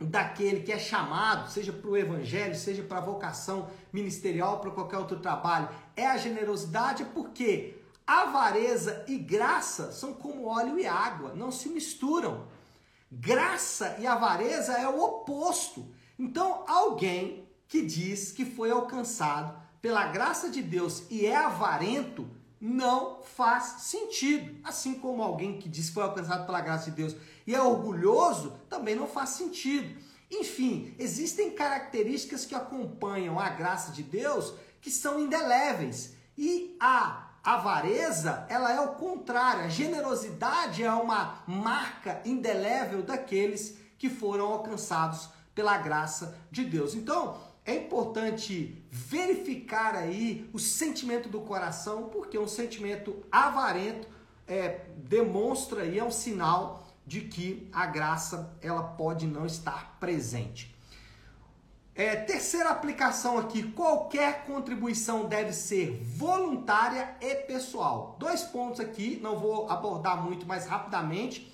daquele 0.00 0.62
que 0.62 0.72
é 0.72 0.78
chamado, 0.78 1.50
seja 1.50 1.72
para 1.72 1.90
o 1.90 1.96
evangelho, 1.96 2.54
seja 2.54 2.82
para 2.82 2.98
a 2.98 3.04
vocação 3.04 3.70
ministerial, 3.92 4.60
para 4.60 4.70
qualquer 4.70 4.98
outro 4.98 5.18
trabalho, 5.20 5.68
é 5.96 6.06
a 6.06 6.16
generosidade, 6.16 7.04
porque 7.06 7.78
avareza 8.06 9.04
e 9.06 9.16
graça 9.16 9.92
são 9.92 10.12
como 10.12 10.46
óleo 10.46 10.78
e 10.78 10.86
água, 10.86 11.32
não 11.34 11.50
se 11.50 11.68
misturam. 11.68 12.46
Graça 13.10 13.96
e 14.00 14.06
avareza 14.06 14.72
é 14.72 14.88
o 14.88 15.00
oposto. 15.00 15.86
Então, 16.18 16.64
alguém 16.66 17.48
que 17.68 17.82
diz 17.82 18.32
que 18.32 18.44
foi 18.44 18.70
alcançado 18.70 19.56
pela 19.80 20.06
graça 20.06 20.48
de 20.48 20.62
Deus 20.62 21.04
e 21.10 21.26
é 21.26 21.36
avarento, 21.36 22.28
não 22.60 23.22
faz 23.22 23.82
sentido. 23.82 24.58
Assim 24.64 24.94
como 24.94 25.22
alguém 25.22 25.58
que 25.58 25.68
diz 25.68 25.88
que 25.88 25.94
foi 25.94 26.02
alcançado 26.02 26.46
pela 26.46 26.60
graça 26.60 26.90
de 26.90 26.96
Deus 26.96 27.14
e 27.46 27.54
é 27.54 27.60
orgulhoso, 27.60 28.58
também 28.68 28.94
não 28.94 29.06
faz 29.06 29.30
sentido. 29.30 29.98
Enfim, 30.30 30.94
existem 30.98 31.50
características 31.50 32.44
que 32.44 32.54
acompanham 32.54 33.38
a 33.38 33.48
graça 33.50 33.92
de 33.92 34.02
Deus 34.02 34.54
que 34.80 34.90
são 34.90 35.20
indeléveis. 35.20 36.14
E 36.36 36.76
a 36.80 37.30
avareza, 37.42 38.46
ela 38.48 38.72
é 38.72 38.80
o 38.80 38.94
contrário. 38.94 39.64
A 39.64 39.68
generosidade 39.68 40.82
é 40.82 40.92
uma 40.92 41.42
marca 41.46 42.20
indelével 42.24 43.02
daqueles 43.02 43.76
que 43.98 44.08
foram 44.08 44.46
alcançados 44.46 45.28
pela 45.54 45.78
graça 45.78 46.36
de 46.50 46.64
Deus. 46.64 46.94
Então, 46.94 47.38
é 47.64 47.76
importante 47.76 48.84
verificar 48.90 49.94
aí 49.94 50.48
o 50.52 50.58
sentimento 50.58 51.28
do 51.28 51.40
coração, 51.40 52.08
porque 52.08 52.38
um 52.38 52.48
sentimento 52.48 53.24
avarento 53.30 54.08
é, 54.46 54.86
demonstra 54.98 55.86
e 55.86 55.98
é 55.98 56.04
um 56.04 56.10
sinal 56.10 56.83
de 57.06 57.22
que 57.22 57.68
a 57.72 57.86
graça 57.86 58.56
ela 58.60 58.82
pode 58.82 59.26
não 59.26 59.44
estar 59.44 59.96
presente. 60.00 60.74
É, 61.94 62.16
terceira 62.16 62.70
aplicação 62.70 63.38
aqui: 63.38 63.62
qualquer 63.62 64.44
contribuição 64.46 65.26
deve 65.26 65.52
ser 65.52 66.02
voluntária 66.02 67.16
e 67.20 67.34
pessoal. 67.36 68.16
Dois 68.18 68.42
pontos 68.42 68.80
aqui, 68.80 69.20
não 69.22 69.38
vou 69.38 69.70
abordar 69.70 70.22
muito 70.22 70.44
mais 70.44 70.66
rapidamente. 70.66 71.52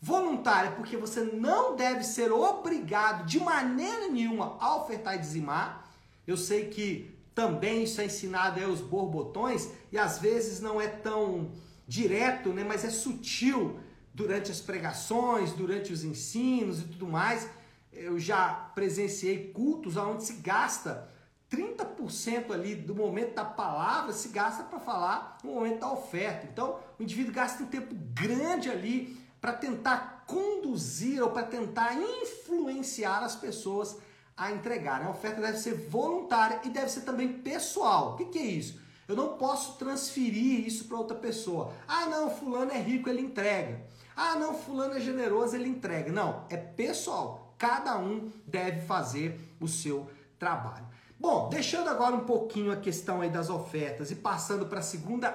Voluntária, 0.00 0.72
porque 0.72 0.96
você 0.96 1.20
não 1.20 1.76
deve 1.76 2.02
ser 2.02 2.32
obrigado 2.32 3.24
de 3.24 3.38
maneira 3.38 4.08
nenhuma 4.08 4.56
a 4.58 4.76
ofertar 4.76 5.14
e 5.14 5.18
dizimar. 5.18 5.86
Eu 6.26 6.36
sei 6.36 6.70
que 6.70 7.14
também 7.34 7.84
isso 7.84 8.00
é 8.00 8.06
ensinado 8.06 8.64
aos 8.64 8.80
borbotões 8.80 9.68
e 9.92 9.98
às 9.98 10.18
vezes 10.18 10.60
não 10.60 10.80
é 10.80 10.88
tão 10.88 11.50
direto, 11.86 12.48
né, 12.50 12.64
mas 12.64 12.84
é 12.84 12.90
sutil 12.90 13.78
durante 14.14 14.50
as 14.50 14.60
pregações, 14.60 15.52
durante 15.52 15.92
os 15.92 16.04
ensinos 16.04 16.80
e 16.80 16.84
tudo 16.84 17.06
mais. 17.06 17.48
Eu 17.92 18.18
já 18.18 18.48
presenciei 18.74 19.52
cultos 19.52 19.96
onde 19.96 20.24
se 20.24 20.34
gasta 20.34 21.10
30% 21.52 22.50
ali 22.50 22.74
do 22.74 22.94
momento 22.94 23.34
da 23.34 23.44
palavra 23.44 24.12
se 24.14 24.28
gasta 24.28 24.64
para 24.64 24.80
falar 24.80 25.36
no 25.44 25.52
momento 25.52 25.80
da 25.80 25.92
oferta. 25.92 26.48
Então, 26.50 26.78
o 26.98 27.02
indivíduo 27.02 27.34
gasta 27.34 27.62
um 27.62 27.66
tempo 27.66 27.94
grande 28.14 28.70
ali 28.70 29.20
para 29.38 29.52
tentar 29.52 30.24
conduzir 30.26 31.22
ou 31.22 31.30
para 31.30 31.42
tentar 31.42 31.94
influenciar 31.94 33.22
as 33.22 33.36
pessoas 33.36 33.98
a 34.34 34.50
entregarem. 34.50 35.06
A 35.06 35.10
oferta 35.10 35.42
deve 35.42 35.58
ser 35.58 35.74
voluntária 35.74 36.60
e 36.64 36.70
deve 36.70 36.88
ser 36.88 37.02
também 37.02 37.40
pessoal. 37.40 38.14
O 38.14 38.16
que, 38.16 38.24
que 38.26 38.38
é 38.38 38.46
isso? 38.46 38.80
Eu 39.06 39.14
não 39.14 39.36
posso 39.36 39.76
transferir 39.76 40.66
isso 40.66 40.84
para 40.84 40.96
outra 40.96 41.16
pessoa. 41.16 41.74
Ah, 41.86 42.06
não, 42.06 42.30
fulano 42.30 42.70
é 42.70 42.78
rico, 42.80 43.10
ele 43.10 43.20
entrega. 43.20 43.84
Ah, 44.16 44.36
não, 44.36 44.54
fulano 44.54 44.94
é 44.94 45.00
generoso, 45.00 45.56
ele 45.56 45.68
entrega. 45.68 46.12
Não, 46.12 46.46
é 46.50 46.56
pessoal. 46.56 47.54
Cada 47.58 47.96
um 47.96 48.30
deve 48.46 48.80
fazer 48.82 49.38
o 49.60 49.68
seu 49.68 50.10
trabalho. 50.38 50.86
Bom, 51.18 51.48
deixando 51.48 51.88
agora 51.88 52.16
um 52.16 52.24
pouquinho 52.24 52.72
a 52.72 52.76
questão 52.76 53.20
aí 53.20 53.30
das 53.30 53.48
ofertas 53.48 54.10
e 54.10 54.16
passando 54.16 54.66
para 54.66 54.80
a 54.80 54.82
segunda 54.82 55.30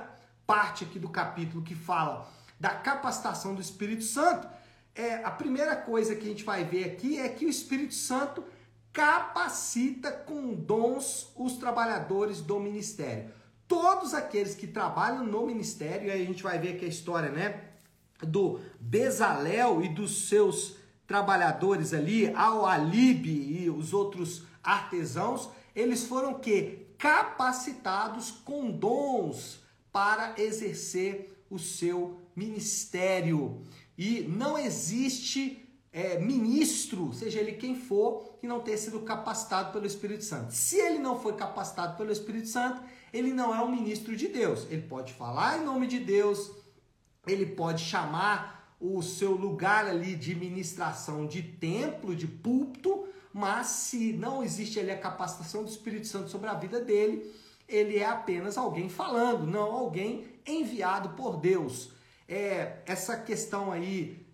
parte 0.45 0.83
aqui 0.83 0.99
do 0.99 1.09
capítulo 1.09 1.63
que 1.63 1.75
fala 1.75 2.29
da 2.59 2.69
capacitação 2.69 3.55
do 3.55 3.61
Espírito 3.61 4.03
Santo, 4.03 4.47
é, 4.93 5.23
a 5.23 5.31
primeira 5.31 5.75
coisa 5.75 6.15
que 6.15 6.25
a 6.25 6.29
gente 6.29 6.43
vai 6.43 6.63
ver 6.63 6.85
aqui 6.85 7.19
é 7.19 7.29
que 7.29 7.45
o 7.45 7.49
Espírito 7.49 7.93
Santo 7.93 8.43
capacita 8.91 10.11
com 10.11 10.55
dons 10.55 11.31
os 11.35 11.53
trabalhadores 11.53 12.41
do 12.41 12.59
ministério. 12.59 13.31
Todos 13.67 14.13
aqueles 14.13 14.55
que 14.55 14.65
trabalham 14.65 15.23
no 15.23 15.45
ministério, 15.45 16.11
aí 16.11 16.21
a 16.21 16.25
gente 16.25 16.41
vai 16.41 16.57
ver 16.57 16.75
aqui 16.75 16.85
a 16.85 16.87
história, 16.89 17.29
né? 17.29 17.61
Do 18.21 18.59
Bezalel 18.79 19.83
e 19.83 19.89
dos 19.89 20.27
seus 20.27 20.75
trabalhadores 21.05 21.93
ali, 21.93 22.33
ao 22.33 22.65
Alibe 22.65 23.29
e 23.29 23.69
os 23.69 23.93
outros 23.93 24.43
artesãos, 24.63 25.49
eles 25.75 26.05
foram 26.05 26.33
que 26.35 26.87
capacitados 26.97 28.31
com 28.31 28.69
dons 28.69 29.59
para 29.91 30.33
exercer 30.37 31.43
o 31.49 31.57
seu 31.57 32.19
ministério. 32.35 33.61
E 33.97 34.21
não 34.21 34.57
existe 34.57 35.63
é, 35.91 36.19
ministro, 36.19 37.11
seja 37.13 37.39
ele 37.39 37.53
quem 37.53 37.75
for, 37.75 38.37
que 38.39 38.47
não 38.47 38.59
tenha 38.59 38.77
sido 38.77 38.99
capacitado 39.01 39.71
pelo 39.71 39.87
Espírito 39.87 40.23
Santo. 40.23 40.53
Se 40.53 40.77
ele 40.77 40.99
não 40.99 41.19
foi 41.19 41.33
capacitado 41.33 41.97
pelo 41.97 42.11
Espírito 42.11 42.49
Santo, 42.49 42.81
ele 43.13 43.33
não 43.33 43.55
é 43.55 43.61
um 43.63 43.71
ministro 43.71 44.15
de 44.15 44.27
Deus. 44.27 44.67
Ele 44.69 44.83
pode 44.83 45.13
falar 45.13 45.59
em 45.59 45.65
nome 45.65 45.87
de 45.87 45.99
Deus, 45.99 46.51
ele 47.27 47.45
pode 47.45 47.83
chamar 47.83 48.75
o 48.79 49.01
seu 49.01 49.31
lugar 49.31 49.85
ali 49.85 50.15
de 50.15 50.35
ministração 50.35 51.25
de 51.25 51.41
templo, 51.41 52.15
de 52.15 52.27
púlpito, 52.27 53.07
mas 53.33 53.67
se 53.67 54.13
não 54.13 54.43
existe 54.43 54.79
ali 54.79 54.91
a 54.91 54.97
capacitação 54.97 55.63
do 55.63 55.69
Espírito 55.69 56.07
Santo 56.07 56.29
sobre 56.29 56.49
a 56.49 56.53
vida 56.53 56.79
dele, 56.79 57.33
ele 57.67 57.97
é 57.97 58.05
apenas 58.05 58.57
alguém 58.57 58.87
falando, 58.87 59.45
não 59.45 59.71
alguém 59.71 60.25
enviado 60.45 61.09
por 61.09 61.37
Deus 61.37 61.97
é, 62.27 62.79
essa 62.85 63.17
questão 63.17 63.71
aí 63.71 64.25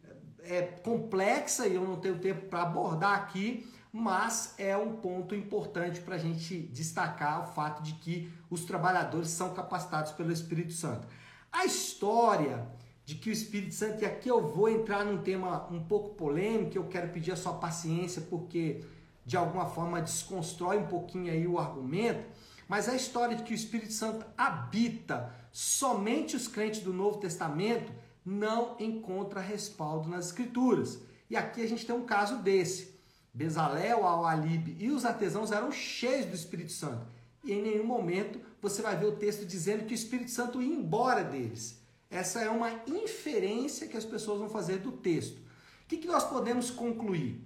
é 0.44 0.62
complexa 0.62 1.68
e 1.68 1.76
eu 1.76 1.84
não 1.84 1.98
tenho 1.98 2.20
tempo 2.20 2.48
para 2.48 2.64
abordar 2.64 3.14
aqui, 3.14 3.70
mas 3.92 4.56
é 4.58 4.76
um 4.76 4.96
ponto 4.96 5.36
importante 5.36 6.02
para 6.02 6.16
a 6.16 6.18
gente 6.18 6.58
destacar 6.58 7.44
o 7.44 7.54
fato 7.54 7.84
de 7.84 7.94
que 7.94 8.32
os 8.50 8.66
trabalhadores 8.66 9.30
são 9.30 9.54
capacitados 9.54 10.12
pelo 10.14 10.32
Espírito 10.32 10.74
Santo. 10.74 11.08
A 11.52 11.66
história 11.66 12.68
de 13.06 13.16
que 13.16 13.30
o 13.30 13.34
Espírito 13.34 13.74
Santo, 13.74 14.02
e 14.02 14.06
aqui 14.06 14.30
eu 14.30 14.50
vou 14.50 14.70
entrar 14.70 15.04
num 15.04 15.22
tema 15.22 15.68
um 15.70 15.84
pouco 15.84 16.16
polêmico, 16.16 16.78
eu 16.78 16.86
quero 16.86 17.10
pedir 17.10 17.32
a 17.32 17.36
sua 17.36 17.54
paciência 17.54 18.22
porque 18.22 18.84
de 19.26 19.36
alguma 19.38 19.66
forma 19.66 20.02
desconstrói 20.02 20.78
um 20.78 20.88
pouquinho 20.88 21.32
aí 21.32 21.48
o 21.48 21.60
argumento, 21.60 22.26
mas 22.68 22.88
a 22.88 22.96
história 22.96 23.36
de 23.36 23.44
que 23.44 23.54
o 23.54 23.56
Espírito 23.56 23.94
Santo 23.94 24.26
habita 24.38 25.34
somente 25.52 26.36
os 26.36 26.48
crentes 26.48 26.82
do 26.82 26.94
Novo 26.94 27.20
Testamento 27.20 27.92
não 28.26 28.76
encontra 28.80 29.42
respaldo 29.42 30.10
nas 30.10 30.28
Escrituras. 30.28 31.00
E 31.30 31.36
aqui 31.36 31.62
a 31.62 31.68
gente 31.68 31.86
tem 31.86 31.96
um 31.96 32.06
caso 32.06 32.38
desse. 32.38 32.94
Bezalel, 33.34 34.06
Al-Alib 34.06 34.78
e 34.80 34.92
os 34.92 35.06
artesãos 35.06 35.52
eram 35.52 35.72
cheios 35.72 36.28
do 36.28 36.36
Espírito 36.36 36.72
Santo. 36.72 37.06
E 37.44 37.52
em 37.52 37.62
nenhum 37.62 37.86
momento 37.86 38.40
você 38.62 38.82
vai 38.82 38.96
ver 38.96 39.08
o 39.08 39.16
texto 39.16 39.46
dizendo 39.46 39.86
que 39.86 39.94
o 39.94 39.96
Espírito 39.96 40.32
Santo 40.32 40.62
ia 40.62 40.74
embora 40.74 41.24
deles. 41.24 41.83
Essa 42.14 42.42
é 42.42 42.50
uma 42.50 42.72
inferência 42.88 43.88
que 43.88 43.98
as 43.98 44.06
pessoas 44.06 44.40
vão 44.40 44.50
fazer 44.50 44.78
do 44.78 44.92
texto. 44.92 45.38
O 45.38 45.88
que, 45.88 45.98
que 45.98 46.08
nós 46.08 46.24
podemos 46.24 46.70
concluir? 46.70 47.42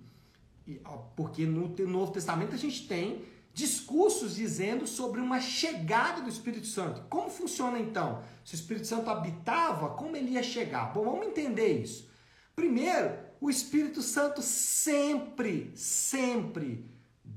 Porque 1.16 1.46
no 1.46 1.74
Novo 1.88 2.12
Testamento 2.12 2.54
a 2.54 2.58
gente 2.58 2.86
tem 2.86 3.24
discursos 3.54 4.36
dizendo 4.36 4.86
sobre 4.86 5.22
uma 5.22 5.40
chegada 5.40 6.22
do 6.22 6.30
Espírito 6.30 6.68
Santo. 6.68 7.02
Como 7.10 7.30
funciona 7.30 7.80
então? 7.80 8.22
Se 8.44 8.54
o 8.54 8.58
Espírito 8.58 8.86
Santo 8.86 9.10
habitava, 9.10 9.92
como 9.92 10.18
ele 10.18 10.32
ia 10.32 10.44
chegar? 10.44 10.94
Bom, 10.94 11.06
vamos 11.06 11.28
entender 11.28 11.82
isso. 11.82 12.10
Primeiro, 12.54 13.18
o 13.40 13.50
Espírito 13.50 14.02
Santo 14.02 14.42
sempre, 14.42 15.72
sempre, 15.76 16.86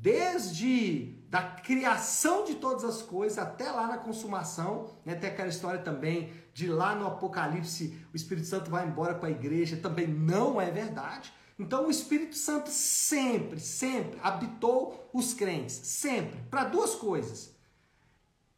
desde 0.01 1.19
da 1.29 1.43
criação 1.43 2.45
de 2.45 2.55
todas 2.57 2.85
as 2.85 3.03
coisas 3.03 3.39
até 3.39 3.71
lá 3.71 3.87
na 3.87 3.99
consumação, 3.99 4.91
né? 5.05 5.15
tem 5.15 5.31
aquela 5.31 5.49
história 5.49 5.81
também 5.81 6.33
de 6.53 6.67
lá 6.67 6.95
no 6.95 7.07
Apocalipse 7.07 7.97
o 8.13 8.17
Espírito 8.17 8.47
Santo 8.47 8.71
vai 8.71 8.87
embora 8.87 9.15
com 9.15 9.27
a 9.27 9.31
igreja, 9.31 9.77
também 9.77 10.09
não 10.09 10.61
é 10.61 10.71
verdade. 10.71 11.33
Então 11.59 11.87
o 11.87 11.91
Espírito 11.91 12.35
Santo 12.35 12.71
sempre, 12.71 13.61
sempre 13.61 14.19
habitou 14.23 15.09
os 15.13 15.35
crentes, 15.35 15.75
sempre, 15.75 16.41
para 16.51 16.65
duas 16.65 16.95
coisas. 16.95 17.55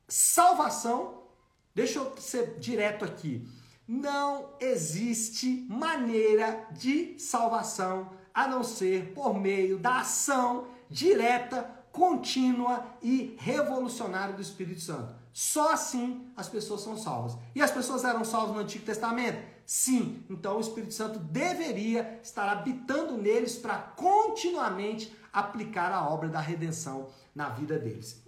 Salvação, 0.06 1.24
deixa 1.74 1.98
eu 1.98 2.16
ser 2.18 2.58
direto 2.58 3.04
aqui. 3.04 3.46
não 3.86 4.50
existe 4.60 5.66
maneira 5.68 6.68
de 6.70 7.18
salvação 7.18 8.12
a 8.32 8.46
não 8.46 8.62
ser 8.62 9.12
por 9.12 9.38
meio 9.38 9.78
da 9.78 10.00
ação 10.00 10.68
direta, 10.92 11.68
contínua 11.90 12.84
e 13.02 13.34
revolucionária 13.38 14.34
do 14.34 14.42
Espírito 14.42 14.80
Santo. 14.80 15.14
Só 15.32 15.72
assim 15.72 16.30
as 16.36 16.48
pessoas 16.48 16.82
são 16.82 16.96
salvas. 16.96 17.36
E 17.54 17.62
as 17.62 17.70
pessoas 17.70 18.04
eram 18.04 18.24
salvas 18.24 18.54
no 18.54 18.62
Antigo 18.62 18.84
Testamento? 18.84 19.42
Sim. 19.66 20.24
Então 20.28 20.56
o 20.56 20.60
Espírito 20.60 20.92
Santo 20.92 21.18
deveria 21.18 22.20
estar 22.22 22.48
habitando 22.48 23.16
neles 23.16 23.56
para 23.56 23.78
continuamente 23.78 25.14
aplicar 25.32 25.90
a 25.90 26.08
obra 26.08 26.28
da 26.28 26.40
redenção 26.40 27.08
na 27.34 27.48
vida 27.48 27.78
deles. 27.78 28.22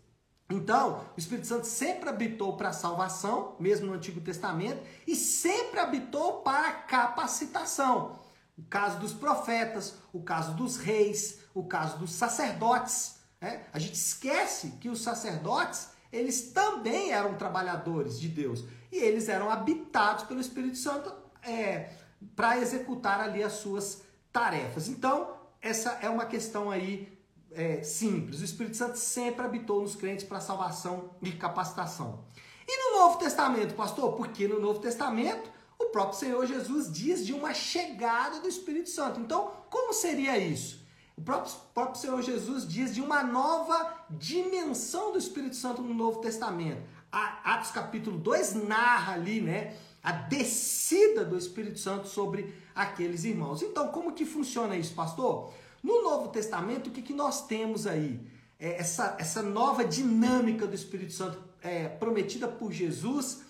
Então, 0.50 1.00
o 1.16 1.18
Espírito 1.18 1.46
Santo 1.46 1.66
sempre 1.66 2.08
habitou 2.08 2.56
para 2.56 2.68
a 2.68 2.72
salvação, 2.72 3.56
mesmo 3.58 3.86
no 3.86 3.94
Antigo 3.94 4.20
Testamento, 4.20 4.82
e 5.06 5.16
sempre 5.16 5.80
habitou 5.80 6.42
para 6.42 6.68
a 6.68 6.72
capacitação. 6.72 8.18
O 8.56 8.62
caso 8.62 8.98
dos 8.98 9.12
profetas, 9.12 9.94
o 10.12 10.22
caso 10.22 10.54
dos 10.54 10.76
reis, 10.76 11.40
o 11.52 11.64
caso 11.64 11.98
dos 11.98 12.12
sacerdotes. 12.12 13.16
Né? 13.40 13.64
A 13.72 13.78
gente 13.78 13.94
esquece 13.94 14.72
que 14.80 14.88
os 14.88 15.02
sacerdotes, 15.02 15.88
eles 16.12 16.52
também 16.52 17.10
eram 17.10 17.34
trabalhadores 17.34 18.18
de 18.18 18.28
Deus. 18.28 18.64
E 18.92 18.96
eles 18.96 19.28
eram 19.28 19.50
habitados 19.50 20.24
pelo 20.24 20.40
Espírito 20.40 20.76
Santo 20.76 21.12
é, 21.42 21.90
para 22.36 22.58
executar 22.58 23.20
ali 23.20 23.42
as 23.42 23.54
suas 23.54 24.02
tarefas. 24.32 24.88
Então, 24.88 25.34
essa 25.60 25.98
é 26.00 26.08
uma 26.08 26.26
questão 26.26 26.70
aí 26.70 27.18
é, 27.50 27.82
simples. 27.82 28.40
O 28.40 28.44
Espírito 28.44 28.76
Santo 28.76 28.98
sempre 28.98 29.44
habitou 29.44 29.80
nos 29.80 29.96
crentes 29.96 30.24
para 30.24 30.40
salvação 30.40 31.10
e 31.22 31.32
capacitação. 31.32 32.24
E 32.66 32.92
no 32.92 32.98
Novo 32.98 33.18
Testamento, 33.18 33.74
pastor? 33.74 34.12
Porque 34.14 34.48
no 34.48 34.60
Novo 34.60 34.80
Testamento 34.80 35.50
próprio 35.94 36.18
Senhor 36.18 36.44
Jesus 36.44 36.90
diz 36.90 37.24
de 37.24 37.32
uma 37.32 37.54
chegada 37.54 38.40
do 38.40 38.48
Espírito 38.48 38.90
Santo. 38.90 39.20
Então, 39.20 39.52
como 39.70 39.92
seria 39.92 40.36
isso? 40.36 40.84
O 41.16 41.22
próprio, 41.22 41.54
próprio 41.72 42.00
Senhor 42.00 42.20
Jesus 42.20 42.66
diz 42.66 42.92
de 42.92 43.00
uma 43.00 43.22
nova 43.22 44.04
dimensão 44.10 45.12
do 45.12 45.18
Espírito 45.18 45.54
Santo 45.54 45.82
no 45.82 45.94
Novo 45.94 46.18
Testamento. 46.18 46.82
A, 47.12 47.54
Atos 47.54 47.70
capítulo 47.70 48.18
2 48.18 48.54
narra 48.54 49.12
ali, 49.12 49.40
né, 49.40 49.76
a 50.02 50.10
descida 50.10 51.24
do 51.24 51.38
Espírito 51.38 51.78
Santo 51.78 52.08
sobre 52.08 52.52
aqueles 52.74 53.22
irmãos. 53.22 53.62
Então, 53.62 53.86
como 53.86 54.14
que 54.14 54.26
funciona 54.26 54.76
isso, 54.76 54.94
pastor? 54.94 55.54
No 55.80 56.02
Novo 56.02 56.26
Testamento, 56.30 56.88
o 56.88 56.90
que, 56.90 57.02
que 57.02 57.14
nós 57.14 57.46
temos 57.46 57.86
aí? 57.86 58.20
É 58.58 58.80
essa, 58.80 59.14
essa 59.16 59.42
nova 59.42 59.84
dinâmica 59.84 60.66
do 60.66 60.74
Espírito 60.74 61.12
Santo 61.12 61.38
é, 61.62 61.86
prometida 61.86 62.48
por 62.48 62.72
Jesus 62.72 63.43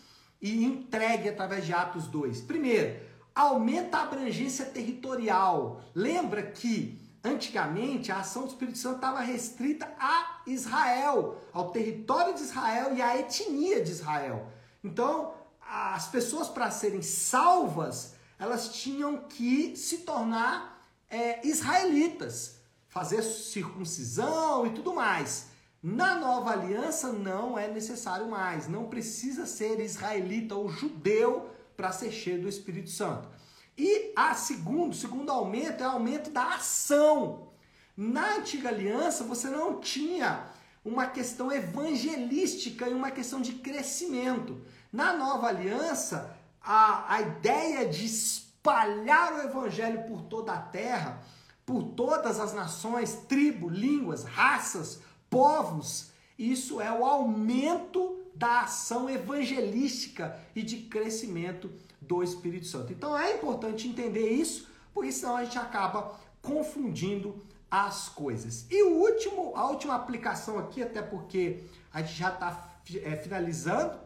e 0.45 0.63
entregue 0.63 1.31
através 1.31 1.65
de 1.65 1.73
Atos 1.73 2.07
2. 2.07 2.43
Primeiro, 2.43 3.01
aumenta 3.35 3.97
a 3.97 4.03
abrangência 4.03 4.67
territorial. 4.67 5.81
Lembra 5.95 6.43
que 6.43 7.01
antigamente 7.25 8.13
a 8.13 8.19
ação 8.19 8.43
do 8.43 8.49
Espírito 8.49 8.77
Santo 8.77 8.97
estava 8.97 9.21
restrita 9.21 9.91
a 9.99 10.43
Israel, 10.47 11.39
ao 11.51 11.71
território 11.71 12.35
de 12.35 12.43
Israel 12.43 12.95
e 12.95 13.01
à 13.01 13.19
etnia 13.19 13.83
de 13.83 13.91
Israel. 13.91 14.47
Então, 14.85 15.33
as 15.67 16.09
pessoas 16.09 16.47
para 16.47 16.71
serem 16.71 17.01
salvas, 17.01 18.15
elas 18.39 18.69
tinham 18.69 19.17
que 19.27 19.75
se 19.75 20.01
tornar 20.01 20.87
é, 21.09 21.47
israelitas, 21.47 22.57
fazer 22.91 23.23
circuncisão 23.23 24.67
e 24.67 24.71
tudo 24.75 24.93
mais. 24.93 25.54
Na 25.87 26.19
nova 26.19 26.53
aliança 26.53 27.13
não 27.13 27.59
é 27.59 27.69
necessário 27.69 28.27
mais, 28.27 28.67
não 28.67 28.87
precisa 28.87 29.45
ser 29.45 29.81
israelita 29.81 30.55
ou 30.55 30.67
judeu 30.67 31.51
para 31.77 31.93
ser 31.93 32.11
cheio 32.11 32.41
do 32.41 32.49
Espírito 32.49 32.89
Santo. 32.89 33.29
E 33.77 34.11
a 34.17 34.33
segundo, 34.33 34.97
segundo 34.97 35.31
aumento 35.31 35.85
é 35.85 35.87
o 35.87 35.91
aumento 35.91 36.31
da 36.31 36.55
ação. 36.55 37.51
Na 37.95 38.37
antiga 38.37 38.71
aliança 38.71 39.25
você 39.25 39.51
não 39.51 39.79
tinha 39.79 40.47
uma 40.83 41.07
questão 41.07 41.53
evangelística 41.53 42.89
e 42.89 42.95
uma 42.95 43.11
questão 43.11 43.43
de 43.43 43.53
crescimento. 43.53 44.63
Na 44.91 45.13
nova 45.13 45.49
aliança, 45.49 46.35
a, 46.63 47.15
a 47.15 47.21
ideia 47.21 47.87
de 47.87 48.07
espalhar 48.07 49.35
o 49.35 49.43
evangelho 49.43 50.05
por 50.05 50.23
toda 50.23 50.55
a 50.55 50.63
terra, 50.63 51.23
por 51.67 51.83
todas 51.91 52.41
as 52.41 52.55
nações, 52.55 53.17
tribos, 53.29 53.71
línguas, 53.71 54.25
raças, 54.25 55.01
povos. 55.35 56.13
Isso 56.39 56.81
é 56.81 56.93
o 56.93 57.05
aumento 57.05 58.21
da 58.35 58.63
ação 58.63 59.11
evangelística 59.11 60.39
e 60.55 60.63
de 60.63 60.79
crescimento 60.79 61.71
do 62.01 62.23
Espírito 62.23 62.67
Santo. 62.67 62.93
Então 62.93 63.19
é 63.19 63.35
importante 63.35 63.89
entender 63.89 64.29
isso, 64.31 64.69
porque 64.93 65.11
senão 65.11 65.37
a 65.37 65.45
gente 65.45 65.59
acaba 65.59 66.19
confundindo 66.41 67.43
as 67.71 68.09
coisas. 68.09 68.67
E 68.71 68.83
o 68.85 68.99
último, 68.99 69.53
a 69.57 69.69
última 69.69 69.95
aplicação 69.95 70.59
aqui, 70.59 70.83
até 70.83 71.03
porque 71.03 71.65
a 71.93 72.03
gente 72.03 72.17
já 72.17 72.29
está 72.29 72.77
é, 73.03 73.17
finalizando, 73.17 73.99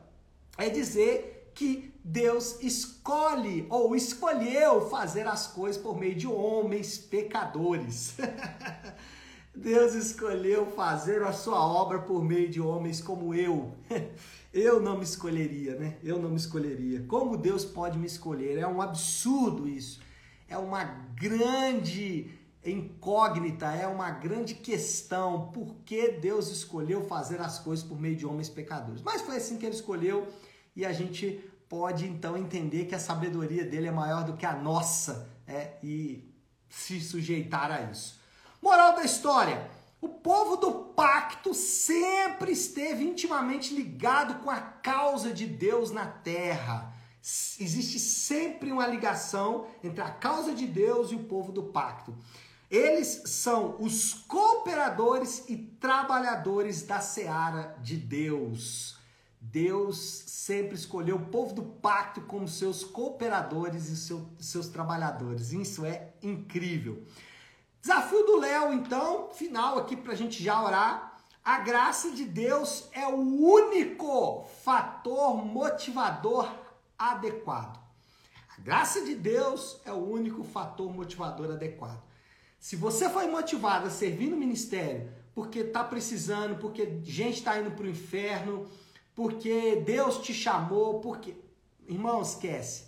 é 0.57 0.69
dizer 0.71 1.53
que 1.55 1.93
Deus 2.05 2.59
escolhe 2.63 3.67
ou 3.69 3.95
escolheu 3.95 4.89
fazer 4.89 5.27
as 5.27 5.47
coisas 5.47 5.81
por 5.81 5.99
meio 5.99 6.15
de 6.15 6.27
homens 6.27 6.97
pecadores. 6.97 8.15
Deus 9.59 9.95
escolheu 9.95 10.67
fazer 10.67 11.23
a 11.23 11.33
sua 11.33 11.61
obra 11.61 11.99
por 11.99 12.25
meio 12.25 12.49
de 12.49 12.61
homens 12.61 13.01
como 13.01 13.35
eu. 13.35 13.75
Eu 14.55 14.81
não 14.81 14.97
me 14.97 15.05
escolheria, 15.05 15.75
né? 15.75 15.99
Eu 16.03 16.19
não 16.19 16.31
me 16.31 16.37
escolheria. 16.37 17.05
Como 17.07 17.37
Deus 17.37 17.67
pode 17.67 17.99
me 17.99 18.07
escolher? 18.07 18.57
É 18.59 18.67
um 18.67 18.81
absurdo 18.81 19.69
isso. 19.69 20.01
É 20.49 20.57
uma 20.57 20.85
grande 20.85 22.31
incógnita, 22.65 23.67
é 23.67 23.87
uma 23.87 24.11
grande 24.11 24.55
questão. 24.55 25.51
Por 25.53 25.77
que 25.85 26.13
Deus 26.13 26.51
escolheu 26.51 27.05
fazer 27.05 27.41
as 27.41 27.59
coisas 27.59 27.85
por 27.85 28.01
meio 28.01 28.17
de 28.17 28.25
homens 28.25 28.49
pecadores? 28.49 29.03
Mas 29.03 29.21
foi 29.21 29.37
assim 29.37 29.59
que 29.59 29.67
ele 29.67 29.75
escolheu 29.75 30.27
e 30.75 30.87
a 30.87 30.93
gente 30.95 31.45
pode 31.69 32.07
então 32.07 32.37
entender 32.37 32.87
que 32.87 32.95
a 32.95 32.99
sabedoria 32.99 33.65
dele 33.65 33.89
é 33.89 33.93
maior 33.93 34.25
do 34.25 34.35
que 34.35 34.47
a 34.47 34.57
nossa 34.57 35.29
é, 35.47 35.75
e 35.83 36.33
se 36.71 37.01
sujeitar 37.01 37.71
a 37.71 37.83
isso. 37.83 38.18
Moral 38.61 38.95
da 38.97 39.05
história: 39.05 39.71
o 40.01 40.09
povo 40.09 40.57
do 40.57 40.73
pacto 40.95 41.55
sempre 41.55 42.53
esteve 42.53 43.05
intimamente 43.05 43.75
ligado 43.75 44.43
com 44.43 44.51
a 44.51 44.61
causa 44.61 45.33
de 45.33 45.47
Deus 45.47 45.91
na 45.91 46.07
terra. 46.07 46.93
Existe 47.21 47.99
sempre 47.99 48.71
uma 48.71 48.87
ligação 48.87 49.67
entre 49.83 50.01
a 50.01 50.11
causa 50.11 50.55
de 50.55 50.67
Deus 50.67 51.11
e 51.11 51.15
o 51.15 51.25
povo 51.25 51.53
do 51.53 51.65
pacto. 51.65 52.17
Eles 52.71 53.23
são 53.27 53.77
os 53.81 54.13
cooperadores 54.13 55.45
e 55.49 55.57
trabalhadores 55.57 56.83
da 56.83 57.01
seara 57.01 57.77
de 57.83 57.97
Deus. 57.97 58.99
Deus 59.41 60.25
sempre 60.27 60.75
escolheu 60.75 61.17
o 61.17 61.27
povo 61.27 61.55
do 61.55 61.63
pacto 61.63 62.21
como 62.23 62.47
seus 62.47 62.85
cooperadores 62.85 63.89
e 63.89 63.97
seu, 63.97 64.29
seus 64.39 64.69
trabalhadores. 64.69 65.53
Isso 65.53 65.85
é 65.85 66.13
incrível. 66.23 67.05
Desafio 67.81 68.25
do 68.25 68.37
Léo, 68.39 68.73
então, 68.73 69.31
final 69.31 69.79
aqui 69.79 69.97
para 69.97 70.13
a 70.13 70.17
gente 70.17 70.43
já 70.43 70.63
orar. 70.63 71.17
A 71.45 71.61
graça 71.61 72.11
de 72.11 72.25
Deus 72.25 72.89
é 72.93 73.07
o 73.07 73.17
único 73.17 74.47
fator 74.63 75.45
motivador 75.45 76.53
adequado. 76.99 77.79
A 78.57 78.61
graça 78.61 79.03
de 79.03 79.15
Deus 79.15 79.81
é 79.85 79.93
o 79.93 79.97
único 79.97 80.43
fator 80.45 80.93
motivador 80.93 81.53
adequado. 81.53 82.03
Se 82.59 82.75
você 82.75 83.09
foi 83.09 83.29
motivado 83.29 83.87
a 83.87 83.91
servir 83.91 84.29
no 84.29 84.37
ministério 84.37 85.11
porque 85.35 85.61
está 85.61 85.85
precisando, 85.85 86.59
porque 86.59 87.01
gente 87.05 87.39
está 87.39 87.61
indo 87.61 87.71
para 87.71 87.85
o 87.85 87.89
inferno, 87.89 88.69
porque 89.15 89.77
Deus 89.77 90.19
te 90.19 90.35
chamou, 90.35 91.01
porque. 91.01 91.37
Irmão, 91.87 92.21
esquece. 92.21 92.88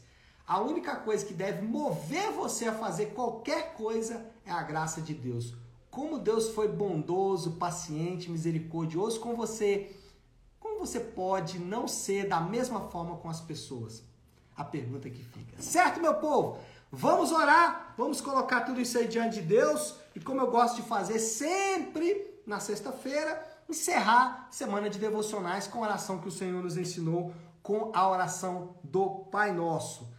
A 0.50 0.58
única 0.58 0.96
coisa 0.96 1.24
que 1.24 1.32
deve 1.32 1.62
mover 1.62 2.32
você 2.32 2.66
a 2.66 2.74
fazer 2.74 3.14
qualquer 3.14 3.72
coisa 3.74 4.26
é 4.44 4.50
a 4.50 4.60
graça 4.64 5.00
de 5.00 5.14
Deus. 5.14 5.54
Como 5.88 6.18
Deus 6.18 6.48
foi 6.48 6.66
bondoso, 6.66 7.52
paciente, 7.52 8.28
misericordioso 8.28 9.20
com 9.20 9.36
você, 9.36 9.94
como 10.58 10.80
você 10.80 10.98
pode 10.98 11.60
não 11.60 11.86
ser 11.86 12.26
da 12.26 12.40
mesma 12.40 12.80
forma 12.88 13.16
com 13.18 13.30
as 13.30 13.40
pessoas? 13.40 14.02
A 14.56 14.64
pergunta 14.64 15.08
que 15.08 15.22
fica. 15.22 15.62
Certo, 15.62 16.00
meu 16.00 16.14
povo? 16.14 16.58
Vamos 16.90 17.30
orar, 17.30 17.94
vamos 17.96 18.20
colocar 18.20 18.62
tudo 18.62 18.80
isso 18.80 18.98
aí 18.98 19.06
diante 19.06 19.36
de 19.36 19.42
Deus 19.42 19.94
e 20.16 20.20
como 20.20 20.40
eu 20.40 20.50
gosto 20.50 20.82
de 20.82 20.82
fazer 20.82 21.20
sempre 21.20 22.42
na 22.44 22.58
sexta-feira, 22.58 23.40
encerrar 23.68 24.48
semana 24.50 24.90
de 24.90 24.98
devocionais 24.98 25.68
com 25.68 25.78
a 25.78 25.86
oração 25.86 26.18
que 26.18 26.26
o 26.26 26.32
Senhor 26.32 26.60
nos 26.60 26.76
ensinou, 26.76 27.32
com 27.62 27.92
a 27.94 28.10
oração 28.10 28.74
do 28.82 29.10
Pai 29.30 29.52
Nosso. 29.52 30.18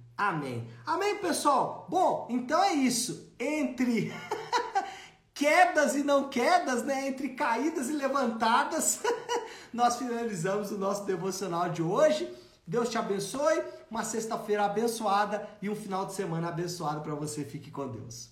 Amém. 0.21 0.67
Amém, 0.85 1.17
pessoal? 1.17 1.87
Bom, 1.89 2.27
então 2.29 2.63
é 2.63 2.73
isso. 2.73 3.33
Entre 3.39 4.13
quedas 5.33 5.95
e 5.95 6.03
não 6.03 6.29
quedas, 6.29 6.83
né? 6.83 7.07
Entre 7.07 7.29
caídas 7.29 7.89
e 7.89 7.93
levantadas, 7.93 9.01
nós 9.73 9.95
finalizamos 9.95 10.69
o 10.69 10.77
nosso 10.77 11.05
devocional 11.05 11.69
de 11.69 11.81
hoje. 11.81 12.31
Deus 12.67 12.87
te 12.89 12.99
abençoe, 12.99 13.63
uma 13.89 14.03
sexta-feira 14.03 14.65
abençoada 14.65 15.49
e 15.59 15.71
um 15.71 15.75
final 15.75 16.05
de 16.05 16.13
semana 16.13 16.49
abençoado 16.49 17.01
para 17.01 17.15
você. 17.15 17.43
Fique 17.43 17.71
com 17.71 17.87
Deus. 17.87 18.30